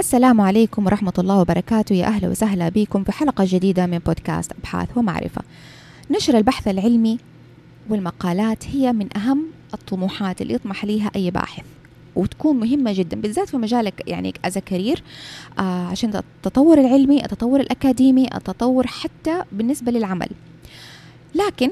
[0.00, 1.94] السلام عليكم ورحمة الله وبركاته.
[1.94, 5.42] يا أهلا وسهلا بكم في حلقة جديدة من بودكاست أبحاث ومعرفة.
[6.10, 7.18] نشر البحث العلمي
[7.88, 11.64] والمقالات هي من أهم الطموحات اللي يطمح ليها أي باحث
[12.16, 15.02] وتكون مهمة جدا بالذات في مجالك يعني as career
[15.58, 20.28] آه عشان التطور العلمي التطور الأكاديمي التطور حتى بالنسبة للعمل.
[21.34, 21.70] لكن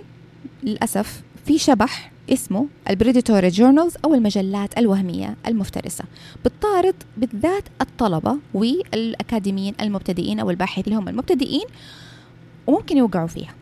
[0.62, 6.04] للأسف في شبح اسمه ال predatory journals أو المجلات الوهمية المفترسة.
[6.45, 11.66] بتطارد بالذات الطلبة والأكاديميين المبتدئين أو الباحثين اللي هم المبتدئين
[12.66, 13.54] وممكن يوقعوا فيها.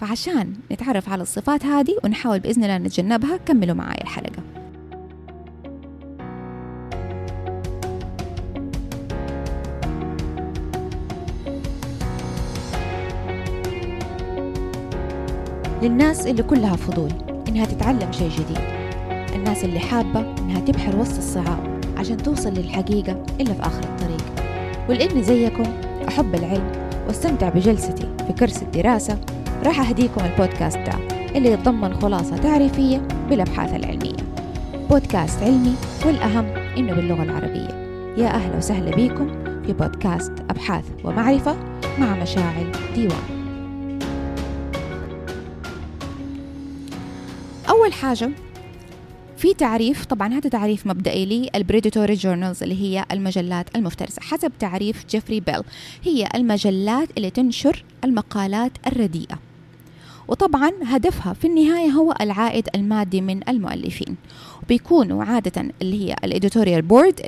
[0.00, 4.42] فعشان نتعرف على الصفات هذه ونحاول بإذن الله نتجنبها كملوا معايا الحلقة.
[15.82, 17.25] للناس اللي كلها فضول.
[17.86, 18.58] تتعلم شيء جديد.
[19.34, 24.24] الناس اللي حابة إنها تبحر وسط الصعاب عشان توصل للحقيقة إلا في آخر الطريق.
[24.88, 25.64] ولإني زيكم
[26.08, 26.72] أحب العلم
[27.06, 29.18] وأستمتع بجلستي في كرسي الدراسة.
[29.64, 30.92] راح أهديكم البودكاست ده
[31.36, 34.16] اللي يتضمن خلاصة تعريفية بالأبحاث العلمية.
[34.90, 35.74] بودكاست علمي
[36.06, 36.46] والأهم
[36.78, 37.68] إنه باللغة العربية.
[38.16, 39.28] يا أهلا وسهلا بكم
[39.66, 41.56] في بودكاست أبحاث ومعرفة
[41.98, 43.35] مع مشاعل ديوان.
[47.86, 48.30] أول حاجة
[49.36, 55.04] في تعريف طبعا هذا تعريف مبدئي لل predatory journals اللي هي المجلات المفترسة حسب تعريف
[55.10, 55.62] جيفري بيل.
[56.04, 59.38] هي المجلات اللي تنشر المقالات الرديئة.
[60.28, 64.16] وطبعا هدفها في النهاية هو العائد المادي من المؤلفين.
[64.68, 67.20] بيكونوا عادة اللي هي ال editorial board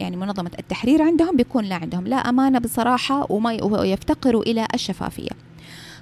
[0.00, 3.52] يعني منظمة التحرير عندهم بيكون لا عندهم لا أمانة بصراحة وما
[3.84, 5.30] يفتقروا إلى الشفافية.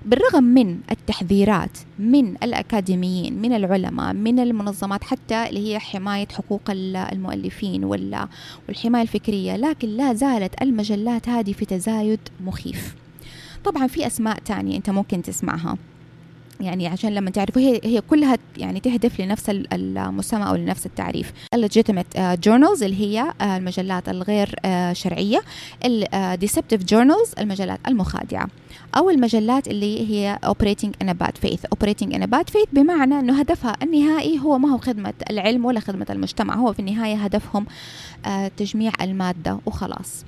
[0.05, 7.85] بالرغم من التحذيرات من الأكاديميين من العلماء من المنظمات حتى اللي هي حماية حقوق المؤلفين
[7.85, 12.95] والحماية الفكرية لكن لا زالت المجلات هذه في تزايد مخيف.
[13.65, 15.77] طبعا في أسماء تانية أنت ممكن تسمعها.
[16.61, 21.33] يعني عشان لما تعرفوا هي هي كلها يعني تهدف لنفس المسمى أو لنفس التعريف.
[21.57, 25.41] Legitimate آه، journals اللي هي آه، المجلات الغير آه، شرعية.
[26.45, 28.49] deceptive journals المجلات المخادعة.
[28.97, 31.61] أو المجلات اللي هي operating in a bad faith.
[31.75, 35.81] Operating in a bad faith بمعنى إنه هدفها النهائي هو ما هو خدمة العلم ولا
[35.81, 36.55] خدمة المجتمع.
[36.55, 37.67] هو في النهاية هدفهم
[38.57, 40.25] تجميع المادة وخلاص.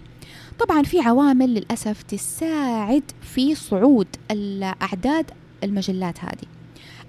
[0.59, 5.31] طبعا في عوامل للأسف تساعد في صعود الأعداد
[5.65, 6.62] المجلات هذه.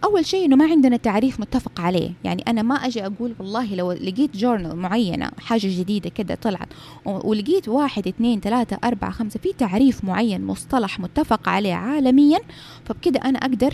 [0.04, 2.12] أول شيء إنه ما عندنا تعريف متفق عليه.
[2.24, 6.68] يعني أنا ما أجي أقول والله لو لقيت جورنال معينة حاجة جديدة كده طلعت
[7.06, 12.40] ولقيت واحد اثنين ثلاثة أربعة خمسة في تعريف معين مصطلح متفق عليه عالميا
[12.86, 13.74] فبكده أنا أقدر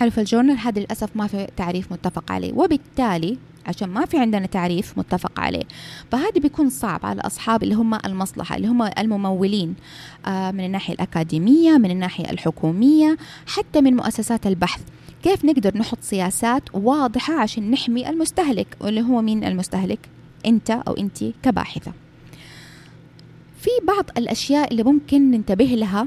[0.00, 0.58] أعرف الجورنال.
[0.58, 2.52] هذا للأسف ما في تعريف متفق عليه.
[2.52, 5.62] وبالتالي عشان ما في عندنا تعريف متفق عليه
[6.10, 9.74] فهذا بيكون صعب على أصحاب اللي هم المصلحة اللي هم الممولين
[10.26, 13.16] آه، من الناحية الأكاديمية من الناحية الحكومية
[13.46, 14.80] حتى من مؤسسات البحث.
[15.22, 19.98] كيف نقدر نحط سياسات واضحة عشان نحمي المستهلك واللي هو مين المستهلك؟
[20.46, 21.92] أنت أو أنت كباحثة.
[23.58, 26.06] في بعض الأشياء اللي ممكن ننتبه لها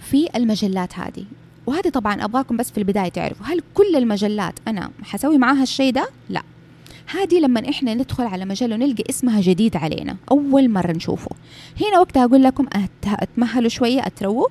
[0.00, 1.24] في المجلات هذه.
[1.66, 6.08] وهذه طبعا أبغاكم بس في البداية تعرفوا هل كل المجلات أنا حسوي معاها الشيء ده؟
[6.28, 6.42] لا.
[7.06, 11.30] هذه لما إحنا ندخل على مجله ونلقى اسمها جديد علينا أول مرة نشوفه.
[11.80, 12.66] هنا وقتها أقول لكم
[13.04, 14.46] أتمهلوا شوية اترووا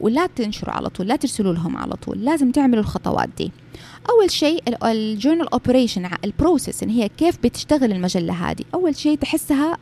[0.00, 3.52] ولا تنشروا على طول لا ترسلوا لهم على طول لازم تعملوا الخطوات دي.
[4.10, 8.64] أول شيء ال journal operation ال process إن هي كيف بتشتغل المجلة هذه.
[8.74, 9.78] أول شيء تحسها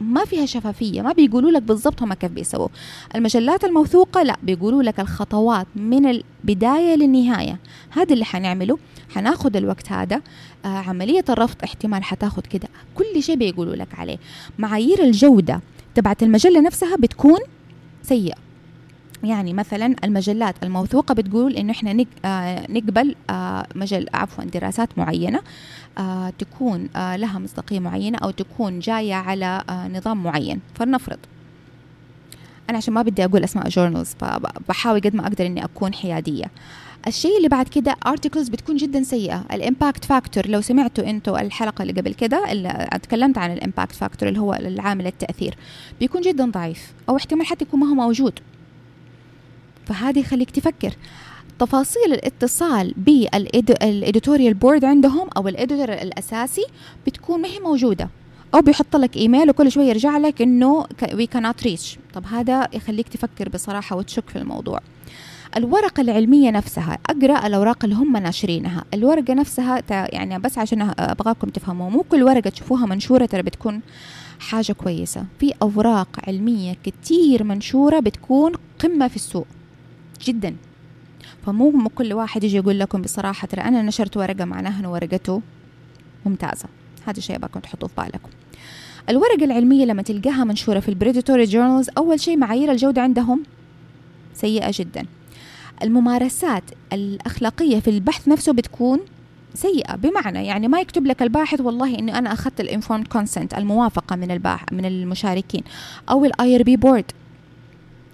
[0.00, 2.68] ما فيها شفافية ما بيقولوا لك بالضبط هم كيف بيسووا.
[3.14, 7.58] المجلات الموثوقة لا بيقولوا لك الخطوات من البداية للنهاية.
[7.90, 8.78] هذا اللي حنعمله.
[9.10, 10.20] حناخد الوقت هذا
[10.64, 12.68] آه عملية الرفض احتمال حتاخد كده.
[12.94, 14.18] كل شيء بيقولوا لك عليه.
[14.58, 15.60] معايير الجودة
[15.94, 17.38] تبعت المجلة نفسها بتكون
[18.02, 18.36] سيئة.
[19.24, 25.40] يعني مثلا المجلات الموثوقة بتقول إنه إحنا آه، نقبل آه، مجل عفوا دراسات معينة
[25.98, 29.62] آه، تكون لها مصداقية معينة أو تكون جاية على
[29.94, 30.60] نظام معين.
[30.74, 31.18] فلنفرض.
[32.70, 36.44] أنا عشان ما بدي أقول أسماء journals فبحاول قد ما أقدر إني أكون حيادية.
[37.06, 39.44] الشيء اللي بعد كده articles بتكون جدا سيئة.
[39.52, 43.94] ال impact factor لو سمعتوا إنتوا الحلقة اللي قبل كده اللي اتكلمت عن ال impact
[43.94, 45.54] factor اللي هو العامل التأثير
[46.00, 46.92] بيكون جدا ضعيف.
[47.08, 48.40] أو احتمال حتى يكون ما هو موجود.
[49.86, 50.96] فهذا يخليك تفكر.
[51.58, 56.64] تفاصيل الاتصال بال editorial board عندهم أو ال editor الأساسي
[57.06, 58.08] بتكون ما هي موجودة.
[58.54, 63.08] أو بيحط لك إيميل وكل شوية يرجع لك إنه وي كانت ريتش طب هذا يخليك
[63.08, 64.80] تفكر بصراحة وتشك في الموضوع.
[65.56, 68.84] الورقة العلمية نفسها أقرأ الأوراق اللي هم ناشرينها.
[68.94, 73.80] الورقة نفسها يعني بس عشان أبغاكم تفهموا مو كل ورقة تشوفوها منشورة ترى بتكون
[74.40, 75.24] حاجة كويسة.
[75.40, 79.46] في أوراق علمية كتير منشورة بتكون قمة في السوق.
[80.22, 80.56] جدا.
[81.46, 85.42] فمو كل واحد يجي يقول لكم بصراحة ترى أنا نشرت ورقة معناها أنه ورقته
[86.26, 86.68] ممتازة.
[87.06, 88.30] هذا الشيء أبغاكم تحطوه في بالكم.
[89.08, 93.42] الورقة العلمية لما تلقاها منشورة في البريدتوري جورنالز أول شيء معايير الجودة عندهم
[94.34, 95.06] سيئة جدا.
[95.82, 99.00] الممارسات الأخلاقية في البحث نفسه بتكون
[99.54, 99.96] سيئة.
[99.96, 104.30] بمعنى يعني ما يكتب لك الباحث والله إني أنا أخذت ال informed consent الموافقة من
[104.30, 105.62] الباحث من المشاركين
[106.10, 107.12] أو ال IRB board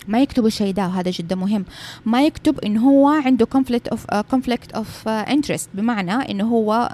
[0.08, 1.64] ما يكتبوا الشيء ده وهذا جدا مهم.
[2.06, 6.88] ما يكتب انه هو عنده conflict of conflict of interest بمعنى انه هو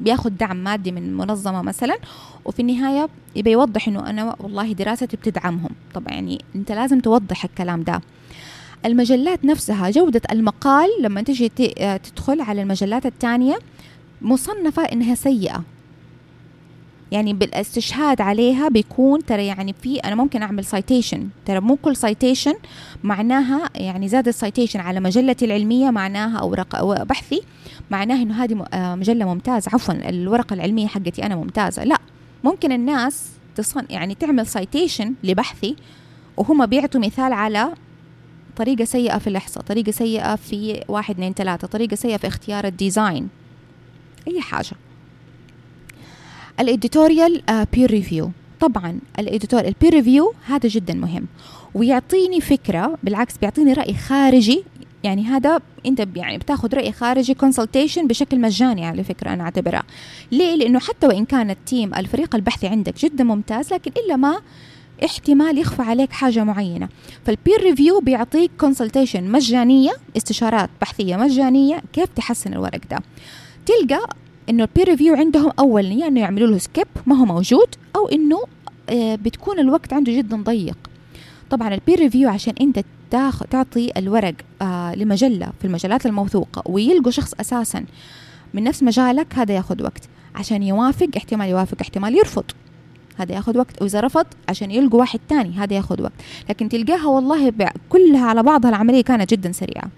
[0.00, 1.98] بياخذ دعم مادي من منظمة مثلا
[2.44, 5.70] وفي النهاية يبي يوضح إنه أنا والله دراستي بتدعمهم.
[5.94, 8.00] طبعا يعني أنت لازم توضح الكلام ده.
[8.86, 11.48] المجلات نفسها جودة المقال لما تجي
[11.98, 13.58] تدخل على المجلات الثانية
[14.22, 15.64] مصنفة إنها سيئة.
[17.12, 22.54] يعني بالاستشهاد عليها بيكون ترى يعني في أنا ممكن أعمل citation ترى مو كل citation
[23.04, 27.42] معناها يعني زاد ال citation على مجلتي العلمية معناها أو, بحثي
[27.90, 29.70] معناها إنه هذه آه، مجلة ممتازة.
[29.74, 31.84] عفوا الورقة العلمية حقتي أنا ممتازة.
[31.84, 31.98] لا
[32.44, 35.76] ممكن الناس تصن يعني تعمل citation لبحثي
[36.36, 37.74] وهم بيعطوا مثال على
[38.56, 42.75] طريقة سيئة في الإحصاء طريقة سيئة في واحد اثنين ثلاثة طريقة سيئة في اختيار ال
[42.75, 43.28] design
[44.28, 44.76] أي حاجة.
[46.60, 47.42] ال editorial
[47.72, 51.26] peer review طبعا ال editor ال peer review هذا جدا مهم.
[51.74, 54.64] ويعطيني فكرة بالعكس بيعطيني رأي خارجي.
[55.04, 59.82] يعني هذا أنت يعني بتاخذ رأي خارجي consultation بشكل مجاني على فكرة أنا أعتبرها.
[60.32, 64.40] ليه؟ لأنه حتى وإن كان ال team الفريق البحثي عندك جدا ممتاز لكن إلا ما
[65.04, 66.88] احتمال يخفى عليك حاجة معينة.
[67.26, 72.98] فال peer review بيعطيك consultation مجانية استشارات بحثية مجانية كيف تحسن الورق ده؟
[73.66, 74.08] تلقى
[74.50, 78.08] إنه ال peer review عندهم أول يا إنه يعملوا له skip ما هو موجود أو
[78.08, 78.42] إنه
[78.90, 80.76] آه، بتكون الوقت عنده جدا ضيق.
[81.50, 82.84] طبعا ال peer review عشان أنت
[83.50, 87.84] تعطي الورق آه لمجلة في المجلات الموثوقة ويلقوا شخص أساسا
[88.54, 90.08] من نفس مجالك هذا ياخذ وقت.
[90.34, 92.44] عشان يوافق احتمال يوافق احتمال يرفض.
[93.16, 93.82] هذا ياخذ وقت.
[93.82, 96.12] وإذا رفض عشان يلقوا واحد تاني هذا ياخذ وقت.
[96.50, 97.52] لكن تلقاها والله
[97.88, 99.90] كلها على بعضها العملية كانت جدا سريعة.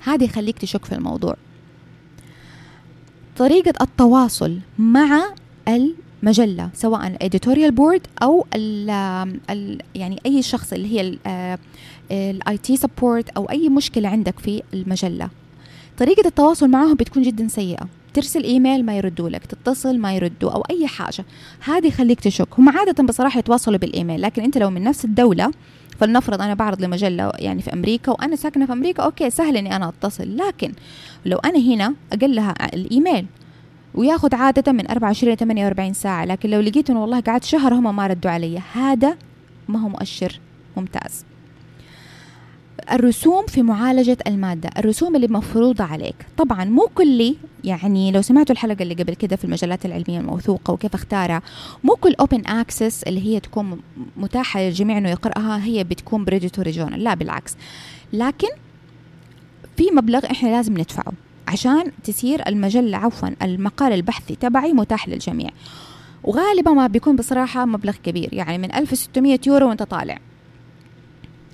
[0.00, 1.36] هذا يخليك تشك في الموضوع.
[3.38, 5.24] طريقة التواصل مع
[5.68, 8.90] المجلة سواء ال editorial board أو ال
[9.50, 11.18] ال يعني أي شخص اللي هي
[12.10, 15.28] ال IT support أو أي مشكلة عندك في المجلة.
[15.98, 17.88] طريقة التواصل معهم بتكون جدا سيئة.
[18.14, 21.24] ترسل إيميل ما يردوا لك تتصل ما يردوا أو أي حاجة.
[21.64, 22.48] هذه يخليك تشك.
[22.58, 25.50] هم عادة بصراحة يتواصلوا بالإيميل لكن أنت لو من نفس الدولة
[26.00, 29.88] فلنفرض أنا بعرض لمجلة يعني في أمريكا وأنا ساكنة في أمريكا okay سهل إني أنا
[29.88, 30.36] أتصل.
[30.36, 30.72] لكن
[31.24, 33.26] لو أنا هنا اقلها الإيميل
[33.94, 37.96] وياخذ عادة من 24 ل 48 ساعة لكن لو لقيت إنه والله قعدت شهر هم
[37.96, 39.16] ما ردوا علي هذا
[39.68, 40.40] ما هو مؤشر
[40.76, 41.24] ممتاز.
[42.92, 46.14] الرسوم في معالجة المادة الرسوم اللي مفروضة عليك.
[46.36, 50.94] طبعا مو كل يعني لو سمعتوا الحلقة اللي قبل كده في المجلات العلمية الموثوقة وكيف
[50.94, 51.42] أختارها
[51.84, 53.80] مو كل open access اللي هي تكون
[54.16, 57.56] متاحة للجميع إنه يقرأها هي بتكون predatory journal لا بالعكس.
[58.12, 58.48] لكن
[59.78, 61.12] في مبلغ إحنا لازم ندفعه
[61.48, 65.50] عشان تصير المجلة عفوا المقال البحثي تبعي متاح للجميع.
[66.24, 70.18] وغالبا ما بيكون بصراحة مبلغ كبير يعني من 1600 يورو وأنت طالع.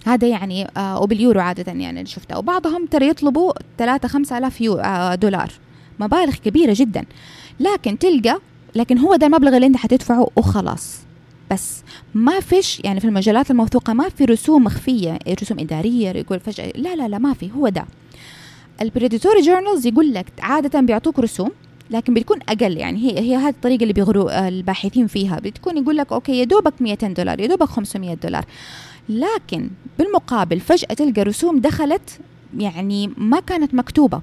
[0.07, 2.37] هذا يعني آه وباليورو عادة يعني شفتها.
[2.37, 5.53] وبعضهم ترى يطلبوا 3 5000 يو آه دولار.
[6.01, 7.05] مبالغ كبيرة جدا.
[7.61, 8.41] لكن تلقى
[8.75, 10.99] لكن هو ده المبلغ اللي أنت حتدفعه وخلاص.
[11.51, 11.83] بس
[12.15, 16.97] ما فيش يعني في المجلات الموثوقة ما في رسوم مخفية رسوم إدارية يقول فجأة لا
[16.97, 17.87] لا لا ما في هو ده.
[18.83, 21.51] ال predatory journals يقول لك عادة بيعطوك رسوم
[21.91, 25.39] لكن بتكون أقل يعني هي هي هذه الطريقة اللي بيغروا الباحثين فيها.
[25.39, 28.45] بتكون يقول لك okay يا دوبك 200 دولار يا دوبك 500 دولار.
[29.09, 32.21] لكن بالمقابل فجأة تلقى رسوم دخلت
[32.59, 34.21] يعني ما كانت مكتوبة.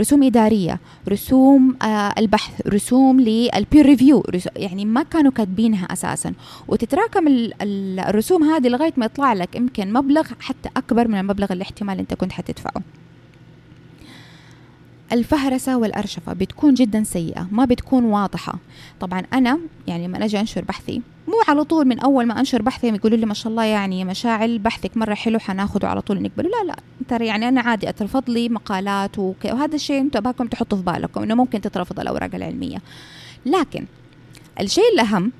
[0.00, 4.24] رسوم إدارية رسوم آه البحث رسوم للبير ريفيو
[4.56, 6.32] يعني ما كانوا كاتبينها أساسا.
[6.68, 7.24] وتتراكم
[7.62, 12.14] الرسوم هذه لغاية ما يطلع لك يمكن مبلغ حتى أكبر من المبلغ اللي احتمال أنت
[12.14, 12.82] كنت حتدفعه.
[15.12, 18.58] الفهرسة والأرشفة بتكون جدا سيئة ما بتكون واضحة.
[19.00, 22.88] طبعا أنا يعني لما أجي أنشر بحثي مو على طول من أول ما أنشر بحثي
[22.88, 26.48] يقولوا لي ما شاء الله يعني مشاعل بحثك مرة حلو حناخده على طول نقبله.
[26.48, 26.76] لا لا
[27.08, 31.34] ترى يعني أنا عادي أترفض لي مقالات وهذا الشيء أنتم أباكم تحطوا في بالكم إنه
[31.34, 32.78] ممكن تترفض الأوراق العلمية.
[33.46, 33.86] لكن
[34.60, 35.32] الشيء الأهم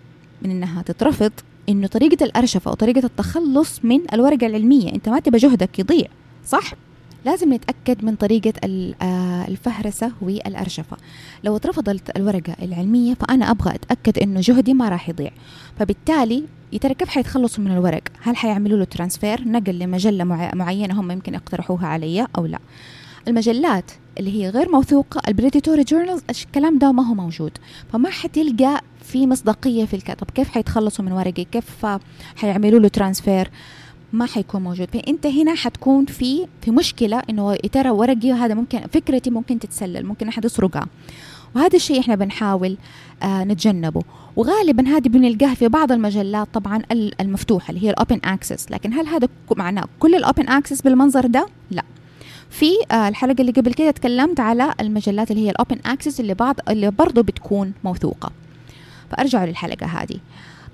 [0.43, 1.33] من إنها تترفض
[1.69, 6.07] إنه طريقة الأرشفة وطريقة التخلص من الورقة العلمية أنت ما تبى جهدك يضيع
[6.47, 6.73] صح؟
[7.25, 8.53] لازم نتأكد من طريقة
[9.03, 10.97] آه، الفهرسة والأرشفة.
[11.45, 15.31] لو اترفضت الورقة العلمية فأنا أبغى أتأكد إنه جهدي ما راح يضيع.
[15.79, 16.45] فبالتالي
[16.81, 20.25] ترى كيف حيتخلصوا من الورق؟ هل حيعملوا له transfer؟ نقل لمجلة
[20.55, 22.59] معينة هم يمكن يقترحوها علي أو لا.
[23.29, 27.53] المجلات اللي هي غير موثوقة ال predatory journals الكلام ده ما هو موجود.
[27.93, 31.87] فما حتلقى في مصداقية في الكتب كيف حيتخلصوا من ورقي؟ كيف
[32.37, 33.51] حيعملوا له transfer؟
[34.13, 34.89] ما حيكون موجود.
[34.93, 40.29] فانت هنا حتكون في في مشكلة إنه ترى ورقي هذا ممكن فكرتي ممكن تتسلل ممكن
[40.29, 40.87] أحد يسرقها.
[41.57, 42.77] وهذا الشيء إحنا بنحاول
[43.23, 44.03] آه نتجنبه.
[44.37, 46.83] وغالبا هذه بنلقاها في بعض المجلات طبعا
[47.21, 51.27] المفتوحة اللي هي ال open access لكن هل هذا معناه كل ال open access بالمنظر
[51.27, 51.83] ده؟ لا.
[52.51, 56.35] في آه الحلقة اللي قبل كده تكلمت على المجلات اللي هي ال open access اللي
[56.35, 58.33] بعض اللي برضه بتكون موثوقة.
[59.11, 60.17] فارجعوا للحلقة هذه.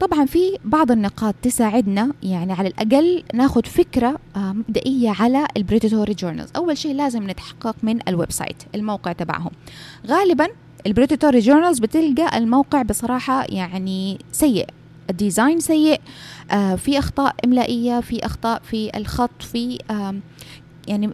[0.00, 6.14] طبعا في بعض النقاط تساعدنا يعني على الأقل ناخذ فكرة آه، مبدئية على ال predatory
[6.14, 9.50] journals أول شيء لازم نتحقق من ال website الموقع تبعهم.
[10.06, 10.46] غالبا
[10.86, 14.66] ال predatory journals بتلقى الموقع بصراحة يعني سيء.
[15.10, 16.00] ال design سيء
[16.50, 19.78] آه في أخطاء إملائية في أخطاء في الخط في
[20.88, 21.10] يعني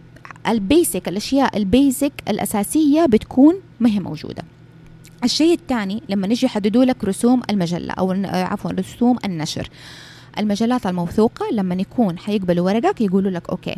[0.47, 4.43] ال basic الأشياء ال basic الأساسية بتكون ما هي موجودة.
[5.25, 9.69] الشيء الثاني لما نجي يحددوا لك رسوم المجلة أو عفوا رسوم النشر.
[10.39, 13.75] المجلات الموثوقة لما يكون حيقبلوا ورقك يقولوا لك okay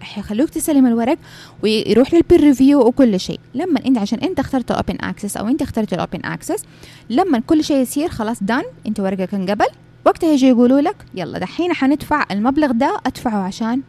[0.00, 1.18] حيخلوك تسلم الورق
[1.62, 3.40] ويروح لل peer review وكل شيء.
[3.54, 6.64] لما انت عشان إنت اخترت ال open access أو إنت اخترت ال open access
[7.10, 9.66] لما كل شيء يصير خلاص done إنت ورقك انقبل
[10.06, 13.82] وقتها يجي يقولوا لك يلا دحين حندفع المبلغ ده أدفعه عشان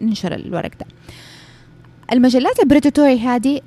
[0.00, 0.86] ننشر الورق ده.
[2.12, 3.60] المجلات ال predatory هذه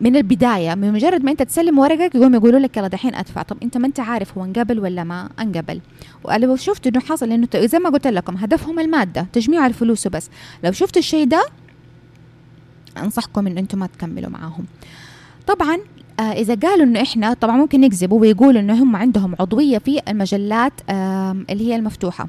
[0.00, 3.42] من البداية من مجرد ما أنت تسلم ورقك يقوم يقولوا لك يلا دحين أدفع.
[3.42, 5.80] طب أنت ما أنت عارف هو انقبل ولا ما انقبل.
[6.24, 10.30] ولو شفت إنه حصل إنه زي ما قلت لكم هدفهم المادة تجميع الفلوس وبس.
[10.64, 11.46] لو شفت الشيء ده
[12.98, 14.64] أنصحكم ان أنتم ما تكملوا معاهم.
[15.46, 15.78] طبعا
[16.20, 20.72] آه إذا قالوا إنه إحنا طبعا ممكن نكذبوا ويقولوا إنه هم عندهم عضوية في المجلات
[21.50, 22.28] اللي هي المفتوحة.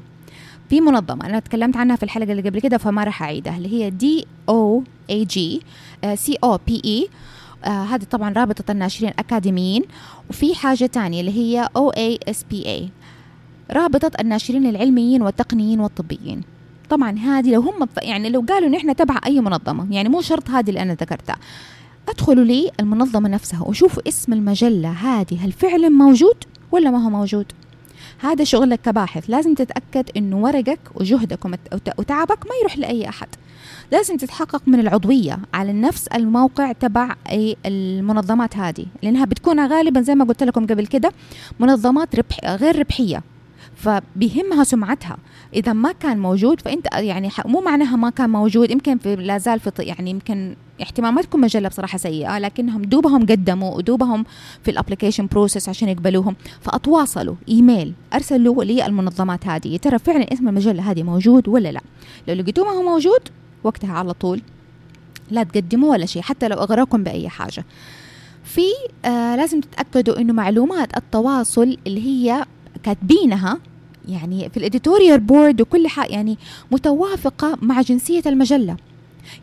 [0.68, 3.90] في منظمة أنا تكلمت عنها في الحلقة اللي قبل كده فما راح أعيدها اللي هي
[3.90, 5.62] دي أو اي جي
[6.14, 7.08] سي أو بي اي
[7.64, 9.82] هذه طبعا رابطة الناشرين الأكاديميين
[10.30, 12.88] وفي حاجة تانية اللي هي أو اي اس بي اي
[13.70, 16.40] رابطة الناشرين العلميين والتقنيين والطبيين.
[16.90, 20.50] طبعا هذه لو هم يعني لو قالوا إن إحنا تبع أي منظمة يعني مو شرط
[20.50, 21.36] هذه اللي أنا ذكرتها.
[22.08, 26.36] أدخلوا لي المنظمة نفسها وشوفوا اسم المجلة هذه هل فعلا موجود
[26.72, 27.46] ولا ما هو موجود؟
[28.18, 29.30] هذا شغلك كباحث.
[29.30, 31.44] لازم تتأكد أنه ورقك وجهدك
[31.98, 33.28] وتعبك ما يروح لأي أحد.
[33.92, 37.14] لازم تتحقق من العضوية على نفس الموقع تبع
[37.66, 41.12] المنظمات هذه لأنها بتكون غالبا زي ما قلت لكم قبل كده
[41.60, 43.22] منظمات ربح غير ربحية.
[43.78, 45.16] فبيهمها سمعتها.
[45.54, 48.70] إذا ما كان موجود فأنت يعني مو معناها ما كان موجود.
[48.70, 53.26] يمكن في لا زال في يعني يمكن احتمال ما تكون مجلة بصراحة سيئة لكنهم دوبهم
[53.26, 54.24] قدموا ودوبهم
[54.62, 56.36] في ال application process عشان يقبلوهم.
[56.60, 57.34] فأتواصلوا.
[57.48, 57.92] إيميل.
[58.14, 59.76] أرسلوا للمنظمات هذه.
[59.76, 61.80] ترى فعلا اسم المجلة هذه موجود ولا لا؟
[62.28, 63.20] لو لقيتوه ما هو موجود
[63.64, 64.42] وقتها على طول
[65.30, 67.64] لا تقدموا ولا شيء حتى لو اغراكم بأي حاجة.
[68.44, 68.62] في
[69.04, 72.44] آه لازم تتأكدوا إنه معلومات التواصل اللي هي
[72.82, 73.58] كاتبينها
[74.08, 76.38] يعني في ال editorial board وكل حاجة يعني
[76.70, 78.76] متوافقة مع جنسية المجلة.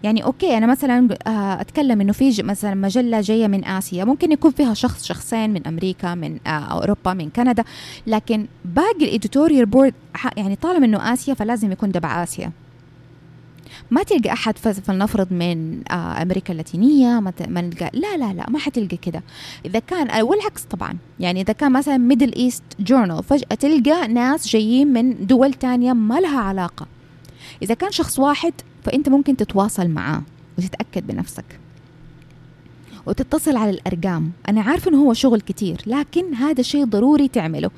[0.04, 4.52] يعني okay أنا مثلا آه، أتكلم إنه في مثلا مجلة جاية من آسيا ممكن يكون
[4.52, 7.64] فيها شخص شخصين من أمريكا من آه، أوروبا من كندا
[8.08, 9.94] لكن باقي ال editorial board
[10.38, 12.52] يعني طالما إنه آسيا فلازم يكون تبع آسيا.
[13.92, 18.98] ما تلقى أحد فلنفرض من آه أمريكا اللاتينية ما نلقى لا لا لا ما حتلقى
[18.98, 19.24] كده.
[19.66, 20.98] إذا كان والعكس طبعا.
[21.20, 26.20] يعني إذا كان مثلا Middle East journal فجأة تلقى ناس جايين من دول تانية ما
[26.20, 26.88] لها علاقة.
[27.62, 30.22] إذا كان شخص واحد فأنت ممكن تتواصل معاه
[30.58, 31.46] وتتأكد بنفسك.
[33.06, 34.32] وتتصل على الأرقام.
[34.50, 37.72] أنا عارفه إنه هو شغل كتير لكن هذا شيء ضروري تعمله.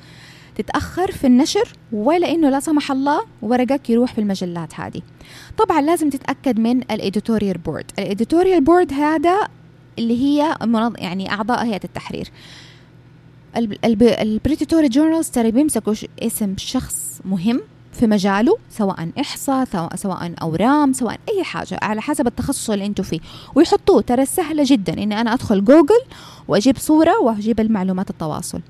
[0.58, 5.02] تتأخر في النشر ولا إنه لا سمح الله ورقك يروح في المجلات هذه.
[5.58, 7.84] طبعا لازم تتأكد من ال editorial board.
[7.98, 9.48] ال editorial board هذا
[9.98, 10.56] اللي هي
[10.98, 12.30] يعني أعضاء هيئة التحرير.
[14.02, 17.60] ال predatory journals ترى بيمسكوا اسم شخص مهم
[17.92, 23.20] في مجاله سواء إحصاء سواء أورام سواء أي حاجة على حسب التخصص اللي أنتم فيه.
[23.54, 24.92] ويحطوه ترى سهلة جدا.
[24.92, 26.00] إني أنا أدخل جوجل
[26.48, 28.60] وأجيب صورة وأجيب المعلومات التواصل.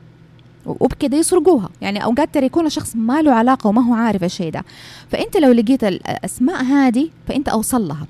[0.80, 1.68] وبكده يسرقوها.
[1.80, 4.64] يعني أوقات ترى يكون الشخص ما له علاقة وما هو عارف الشيء ده.
[5.10, 8.06] فأنت لو لقيت الأسماء هذه فأنت أوصل لها.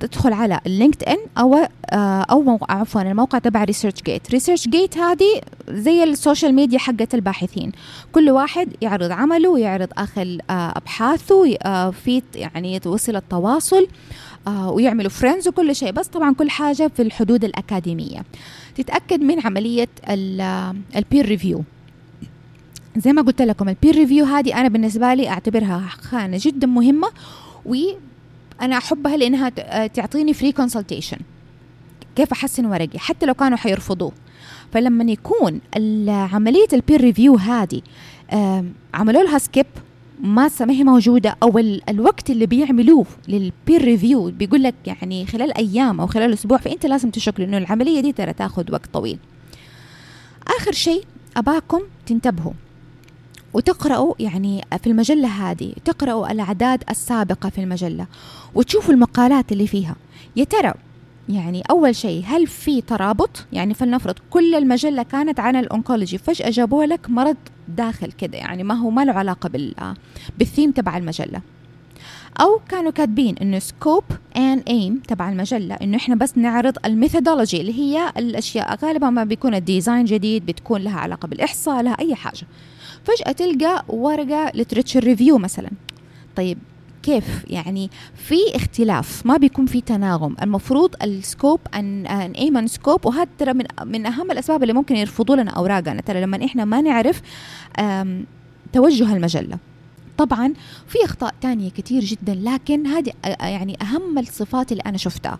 [0.00, 1.54] تدخل على ال LinkedIn أو
[1.90, 7.72] آه، أو عفوا الموقع تبع ResearchGate ResearchGate هذه زي ال social media حقت الباحثين.
[8.12, 13.88] كل واحد يعرض عمله ويعرض اخر آه، أبحاثه آه، في يعني وسيلة التواصل
[14.66, 15.90] ويعملوا friends وكل شيء.
[15.90, 18.24] بس طبعا كل حاجة في الحدود الأكاديمية.
[18.74, 19.88] تتأكد من عملية
[20.96, 21.64] ال peer review
[22.96, 27.08] زي ما قلت لكم ال peer review هذه أنا بالنسبة لي أعتبرها خانة جدا مهمة
[27.64, 29.48] وأنا أحبها لأنها
[29.86, 31.18] تعطيني free consultation
[32.16, 34.12] كيف أحسن ورقي؟ حتى لو كانوا حيرفضوه.
[34.72, 35.60] فلما يكون
[36.08, 37.80] عملية ال peer review هذه
[38.94, 39.66] عملوا لها skip
[40.20, 45.56] ما ما هي موجودة أو الوقت اللي بيعملوه لل peer review بيقول لك يعني خلال
[45.56, 49.18] أيام أو خلال أسبوع فأنت لازم تشك إنه العملية دي ترى تاخذ وقت طويل.
[50.58, 51.04] آخر شيء
[51.36, 52.52] أباكم تنتبهوا.
[53.54, 58.06] وتقرأوا يعني في المجلة هذه تقرأوا الأعداد السابقة في المجلة
[58.54, 59.96] وتشوفوا المقالات اللي فيها.
[60.36, 60.74] يا ترى
[61.28, 66.50] يعني أول شيء هل في ترابط؟ يعني فلنفرض كل المجلة كانت عن ال oncology فجأة
[66.50, 67.36] جابوا لك مرض
[67.68, 69.74] داخل كده يعني ما هو ما له علاقة بال
[70.38, 71.40] بالثيم تبع المجلة.
[72.40, 74.04] أو كانوا كاتبين إنه scope
[74.36, 79.24] and aim تبع المجلة إنه إحنا بس نعرض ال methodology اللي هي الأشياء غالبا ما
[79.24, 82.46] بيكون ال design جديد بتكون لها علاقة بالإحصاء لها أي حاجة.
[83.04, 85.70] فجأة تلقى ورقة literature review مثلا.
[86.36, 86.58] طيب
[87.02, 90.36] كيف؟ يعني في اختلاف ما بيكون في تناغم.
[90.42, 94.72] المفروض ال scope and and aim and scope وهذا ترى من من أهم الأسباب اللي
[94.72, 96.00] ممكن يرفضوا لنا أوراقنا.
[96.00, 97.22] ترى لما إحنا ما نعرف
[98.72, 99.58] توجه المجلة.
[100.18, 100.54] طبعا
[100.88, 105.38] في أخطاء تانية كتير جدا لكن هذه يعني أهم الصفات اللي أنا شفتها.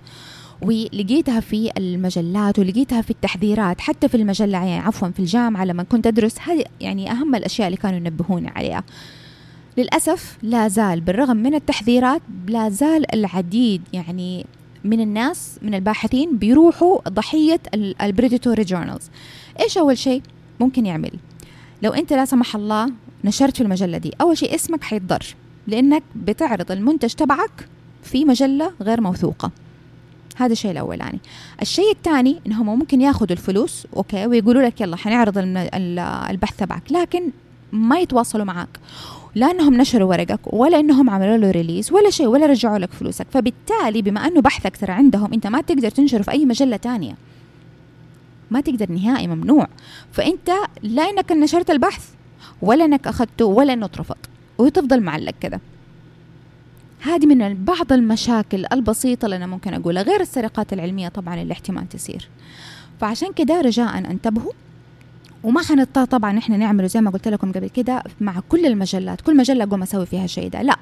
[0.63, 6.07] ولقيتها في المجلات ولقيتها في التحذيرات حتى في المجلة يعني عفوا في الجامعة لما كنت
[6.07, 8.85] أدرس هذه يعني أهم الأشياء اللي كانوا ينبهوني عليها.
[9.77, 14.47] للأسف لا زال بالرغم من التحذيرات لا زال العديد يعني
[14.85, 17.61] من الناس من الباحثين بيروحوا ضحية
[18.03, 19.11] ال predatory journals.
[19.61, 20.23] إيش أول شيء
[20.61, 21.13] ممكن يعمل؟
[21.83, 22.93] لو أنت لا سمح الله
[23.25, 25.27] نشرت في المجلة دي أول شيء اسمك حيتضر
[25.67, 27.69] لأنك بتعرض المنتج تبعك
[28.03, 29.51] في مجلة غير موثوقة.
[30.41, 31.21] هذا الشيء الاولاني يعني.
[31.63, 35.33] الشيء الثاني انهم ممكن ياخذوا الفلوس okay ويقولوا لك يلا حنعرض
[36.31, 37.23] البحث تبعك لكن
[37.73, 38.69] ما يتواصلوا معك
[39.35, 43.27] لا إنهم نشروا ورقك ولا إنهم عملوا له ريليز ولا شيء ولا رجعوا لك فلوسك.
[43.31, 47.15] فبالتالي بما أنه بحثك ترى عندهم أنت ما تقدر تنشره في أي مجلة تانية.
[48.51, 49.69] ما تقدر نهائي ممنوع.
[50.13, 50.51] فأنت
[50.83, 52.09] لا إنك نشرت البحث
[52.63, 54.17] ولا إنك أخذته ولا إنه اترفض.
[54.59, 55.61] وتفضل معلق كذا
[57.03, 61.89] هذه من بعض المشاكل البسيطة اللي أنا ممكن أقولها غير السرقات العلمية طبعا اللي احتمال
[61.89, 62.29] تصير
[63.01, 64.53] فعشان كده رجاء انتبهوا.
[65.43, 69.21] وما حنضطر طبعا إحنا نعمله زي ما قلت لكم قبل كده مع كل المجلات.
[69.21, 70.63] كل مجلة اقوم أسوي فيها الشيء ده.
[70.63, 70.77] لا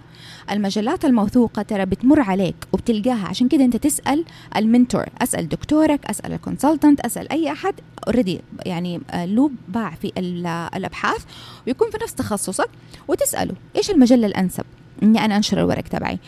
[0.50, 3.26] المجلات الموثوقة ترى بتمر عليك وبتلقاها.
[3.28, 4.24] عشان كده أنت تسأل
[4.56, 7.74] ال mentor أسأل دكتورك أسأل ال consultant أسأل أي أحد.
[8.06, 10.12] already يعني آه، له باع في
[10.76, 11.24] الأبحاث.
[11.66, 12.70] ويكون في نفس تخصصك
[13.08, 14.64] وتسأله إيش المجلة الأنسب.
[15.02, 16.18] إني أنا أنشر الورق تبعي.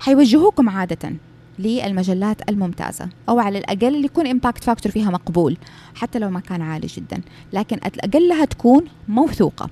[0.00, 1.12] حيوجهوكم عادة
[1.58, 5.56] للمجلات الممتازة أو على الأقل اللي يكون impact factor فيها مقبول
[5.94, 7.20] حتى لو ما كان عالي جدا.
[7.52, 9.70] لكن الأقلها تكون موثوقة.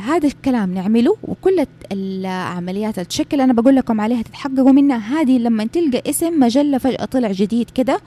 [0.00, 5.38] هذا الكلام نعمله وكل العمليات ال check اللي أنا بقول لكم عليها تتحققوا منها هذه
[5.38, 8.00] لما تلقى اسم مجلة فجأة طلع جديد كده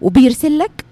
[0.00, 0.84] وبيرسل لك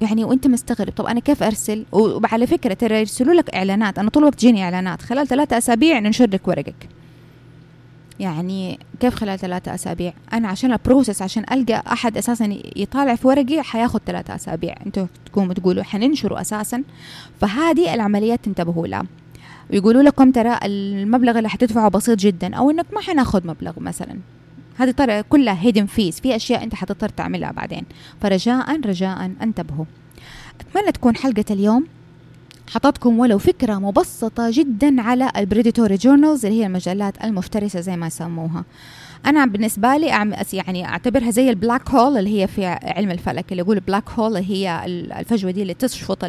[0.00, 0.92] يعني وأنت مستغرب.
[0.92, 3.98] طب أنا كيف أرسل؟ وعلى فكرة ترى يرسلوا لك إعلانات.
[3.98, 5.02] أنا طول الوقت تجيني إعلانات.
[5.02, 6.88] خلال ثلاثة أسابيع ننشر لك ورقك.
[8.22, 13.26] يعني كيف خلال ثلاثة أسابيع؟ أنا عشان ال process عشان ألقى أحد أساسا يطالع في
[13.26, 14.74] ورقي حياخد ثلاثة أسابيع.
[14.86, 16.82] أنتوا تقوموا تقولوا حننشره أساسا.
[17.40, 19.04] فهذه العمليات تنتبهوا لها.
[19.70, 24.18] ويقولوا لكم ترى المبلغ اللي حتدفعه بسيط جدا أو إنك ما حناخد مبلغ مثلا.
[24.76, 27.84] هذه ترى كلها hidden fees في أشياء أنت حتضطر تعملها بعدين.
[28.20, 29.84] فرجاء رجاء انتبهوا.
[30.60, 31.86] أتمنى تكون حلقة اليوم
[32.74, 38.06] عطتكم ولو فكرة مبسطة جدا على ال predatory journals اللي هي المجلات المفترسة زي ما
[38.06, 38.64] يسموها.
[39.26, 40.06] أنا بالنسبة لي
[40.52, 44.36] يعني أعتبرها زي ال black hole اللي هي في علم الفلك اللي يقول black hole
[44.36, 46.24] هي الفجوة دي اللي تشفط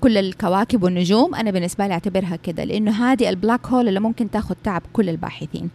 [0.00, 1.34] كل الكواكب والنجوم.
[1.34, 5.08] أنا بالنسبة لي أعتبرها كده لأنه هذه ال black hole اللي ممكن تاخذ تعب كل
[5.08, 5.70] الباحثين.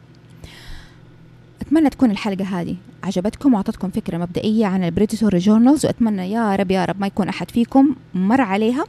[1.62, 6.71] أتمنى تكون الحلقة هذه عجبتكم وأعطتكم فكرة مبدئية عن ال predatory journals وأتمنى يا رب
[6.71, 8.84] يا رب ما يكون أحد فيكم مر عليها.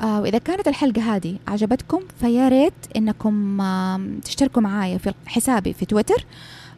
[0.00, 5.86] آه وإذا كانت الحلقة هذه عجبتكم فيا ريت إنكم آه تشتركوا معايا في حسابي في
[5.86, 6.24] تويتر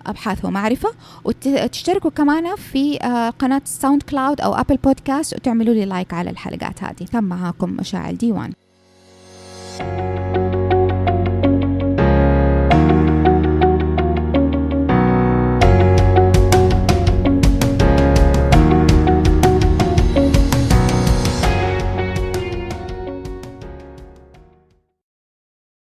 [0.07, 0.89] أبحاث ومعرفة
[1.25, 7.07] وتشتركوا كمان في آه، قناة SoundCloud أو Apple Podcast وتعملوا لي like على الحلقات هذه.
[7.13, 8.53] كان معاكم مشاعل ديوان.
[9.79, 10.40] thank you